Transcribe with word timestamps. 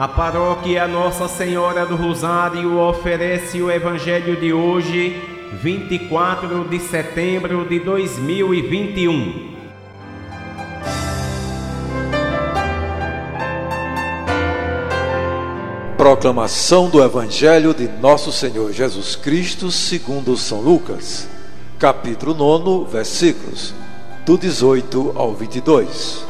A 0.00 0.08
paróquia 0.08 0.88
Nossa 0.88 1.28
Senhora 1.28 1.84
do 1.84 1.94
Rosário 1.94 2.78
oferece 2.78 3.60
o 3.60 3.70
Evangelho 3.70 4.34
de 4.34 4.50
hoje, 4.50 5.22
24 5.62 6.64
de 6.64 6.80
setembro 6.80 7.66
de 7.68 7.78
2021. 7.80 9.58
Proclamação 15.98 16.88
do 16.88 17.04
Evangelho 17.04 17.74
de 17.74 17.86
Nosso 17.86 18.32
Senhor 18.32 18.72
Jesus 18.72 19.14
Cristo, 19.14 19.70
segundo 19.70 20.34
São 20.34 20.62
Lucas, 20.62 21.28
capítulo 21.78 22.32
9, 22.32 22.90
versículos 22.90 23.74
do 24.24 24.38
18 24.38 25.12
ao 25.14 25.34
22. 25.34 26.29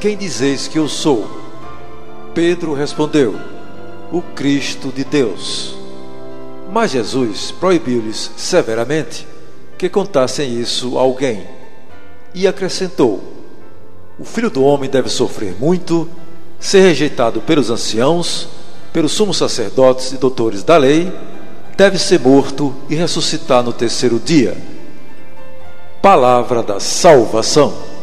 quem 0.00 0.16
dizeis 0.16 0.68
que 0.68 0.78
eu 0.78 0.88
sou? 0.88 1.28
Pedro 2.34 2.72
respondeu: 2.72 3.34
O 4.12 4.22
Cristo 4.22 4.92
de 4.94 5.04
Deus. 5.04 5.76
Mas 6.70 6.90
Jesus 6.90 7.50
proibiu-lhes 7.50 8.30
severamente 8.36 9.26
que 9.76 9.88
contassem 9.88 10.60
isso 10.60 10.98
a 10.98 11.00
alguém. 11.00 11.46
E 12.34 12.46
acrescentou: 12.46 13.22
O 14.18 14.24
filho 14.24 14.50
do 14.50 14.62
homem 14.62 14.88
deve 14.88 15.08
sofrer 15.08 15.56
muito, 15.58 16.08
ser 16.60 16.80
rejeitado 16.80 17.40
pelos 17.40 17.70
anciãos, 17.70 18.48
pelos 18.92 19.12
sumos 19.12 19.36
sacerdotes 19.36 20.12
e 20.12 20.16
doutores 20.16 20.62
da 20.62 20.76
lei, 20.76 21.12
deve 21.76 21.98
ser 21.98 22.20
morto 22.20 22.74
e 22.88 22.94
ressuscitar 22.94 23.62
no 23.62 23.72
terceiro 23.72 24.18
dia. 24.18 24.56
Palavra 26.02 26.62
da 26.62 26.78
salvação. 26.78 27.97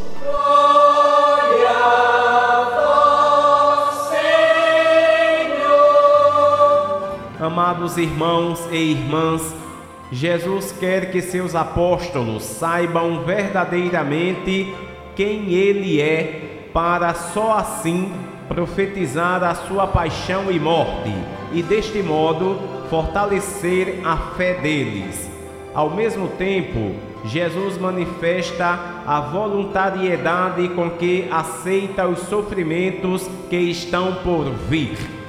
Amados 7.45 7.95
irmãos 7.95 8.67
e 8.71 8.75
irmãs, 8.75 9.55
Jesus 10.11 10.71
quer 10.71 11.11
que 11.11 11.21
seus 11.21 11.53
apóstolos 11.53 12.41
saibam 12.41 13.23
verdadeiramente 13.23 14.73
quem 15.15 15.53
Ele 15.53 16.01
é, 16.01 16.69
para 16.73 17.13
só 17.13 17.59
assim 17.59 18.11
profetizar 18.47 19.43
a 19.43 19.53
sua 19.53 19.85
paixão 19.85 20.51
e 20.51 20.59
morte 20.59 21.13
e, 21.53 21.61
deste 21.61 22.01
modo, 22.01 22.59
fortalecer 22.89 24.01
a 24.03 24.17
fé 24.35 24.55
deles. 24.55 25.29
Ao 25.71 25.91
mesmo 25.91 26.29
tempo, 26.29 26.95
Jesus 27.25 27.77
manifesta 27.77 29.03
a 29.05 29.19
voluntariedade 29.19 30.67
com 30.69 30.89
que 30.89 31.27
aceita 31.29 32.07
os 32.07 32.21
sofrimentos 32.21 33.29
que 33.51 33.57
estão 33.57 34.15
por 34.15 34.45
vir. 34.67 35.24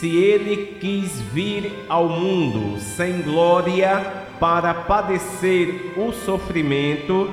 Se 0.00 0.08
ele 0.16 0.78
quis 0.80 1.20
vir 1.30 1.84
ao 1.86 2.08
mundo 2.08 2.80
sem 2.80 3.20
glória 3.20 4.00
para 4.40 4.72
padecer 4.72 5.92
o 5.94 6.10
sofrimento, 6.10 7.28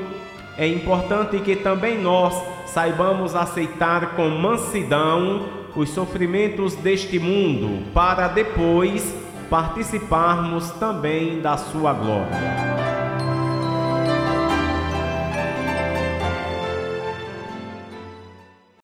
é 0.57 0.67
importante 0.67 1.39
que 1.39 1.55
também 1.55 1.97
nós 1.97 2.33
saibamos 2.65 3.37
aceitar 3.37 4.17
com 4.17 4.27
mansidão 4.27 5.47
os 5.77 5.91
sofrimentos 5.91 6.75
deste 6.75 7.17
mundo, 7.17 7.85
para 7.93 8.27
depois 8.27 9.15
participarmos 9.49 10.69
também 10.71 11.39
da 11.39 11.55
sua 11.55 11.93
glória. 11.93 12.86